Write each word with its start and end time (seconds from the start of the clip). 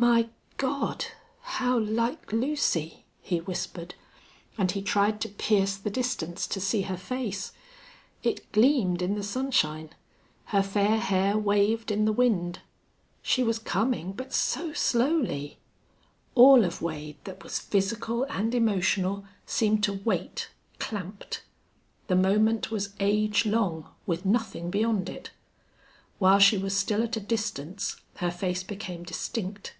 "My 0.00 0.30
God! 0.56 1.04
how 1.42 1.78
like 1.78 2.32
Lucy!" 2.32 3.04
he 3.20 3.40
whispered, 3.42 3.94
and 4.56 4.70
he 4.70 4.80
tried 4.80 5.20
to 5.20 5.28
pierce 5.28 5.76
the 5.76 5.90
distance 5.90 6.46
to 6.46 6.58
see 6.58 6.80
her 6.82 6.96
face. 6.96 7.52
It 8.22 8.50
gleamed 8.50 9.02
in 9.02 9.14
the 9.14 9.22
sunshine. 9.22 9.90
Her 10.46 10.62
fair 10.62 10.98
hair 10.98 11.36
waved 11.36 11.90
in 11.90 12.06
the 12.06 12.14
wind. 12.14 12.60
She 13.20 13.42
was 13.42 13.58
coming, 13.58 14.12
but 14.12 14.32
so 14.32 14.72
slowly! 14.72 15.58
All 16.34 16.64
of 16.64 16.80
Wade 16.80 17.18
that 17.24 17.42
was 17.44 17.58
physical 17.58 18.24
and 18.30 18.54
emotional 18.54 19.26
seemed 19.44 19.84
to 19.84 19.92
wait 19.92 20.48
clamped. 20.78 21.42
The 22.06 22.16
moment 22.16 22.70
was 22.70 22.94
age 23.00 23.44
long, 23.44 23.86
with 24.06 24.24
nothing 24.24 24.70
beyond 24.70 25.10
it. 25.10 25.30
While 26.18 26.38
she 26.38 26.56
was 26.56 26.74
still 26.74 27.02
at 27.02 27.18
a 27.18 27.20
distance 27.20 28.00
her 28.16 28.30
face 28.30 28.62
became 28.62 29.02
distinct. 29.04 29.74